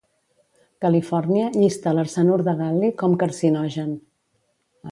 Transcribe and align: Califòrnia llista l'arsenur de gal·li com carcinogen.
Califòrnia 0.85 1.51
llista 1.57 1.93
l'arsenur 1.97 2.39
de 2.47 2.55
gal·li 2.63 2.91
com 3.03 3.15
carcinogen. 3.25 3.93